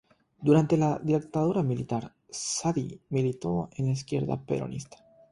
Durante 0.41 0.77
la 0.77 0.97
dictadura 0.97 1.61
militar, 1.61 2.11
Saadi 2.27 2.99
militó 3.09 3.69
en 3.75 3.85
la 3.85 3.91
izquierda 3.91 4.41
peronista. 4.43 4.97